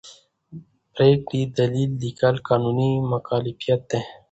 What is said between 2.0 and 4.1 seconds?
لیکل قانوني مکلفیت دی.